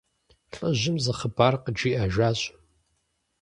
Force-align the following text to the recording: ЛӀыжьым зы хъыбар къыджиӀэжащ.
ЛӀыжьым 0.55 0.97
зы 1.03 1.13
хъыбар 1.17 1.55
къыджиӀэжащ. 1.63 2.39